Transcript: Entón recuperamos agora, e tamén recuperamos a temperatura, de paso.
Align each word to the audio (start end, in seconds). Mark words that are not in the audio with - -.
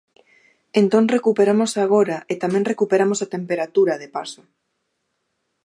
Entón 0.81 1.05
recuperamos 1.15 1.71
agora, 1.85 2.17
e 2.31 2.33
tamén 2.43 2.67
recuperamos 2.71 3.19
a 3.21 3.31
temperatura, 3.35 3.99
de 4.01 4.07
paso. 4.15 4.41